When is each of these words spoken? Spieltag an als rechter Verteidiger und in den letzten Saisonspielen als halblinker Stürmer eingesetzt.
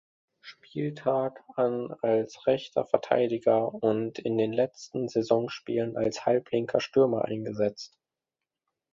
Spieltag 0.41 1.43
an 1.57 1.93
als 2.01 2.47
rechter 2.47 2.87
Verteidiger 2.87 3.71
und 3.71 4.17
in 4.17 4.35
den 4.39 4.51
letzten 4.51 5.07
Saisonspielen 5.07 5.95
als 5.95 6.25
halblinker 6.25 6.79
Stürmer 6.79 7.25
eingesetzt. 7.25 7.99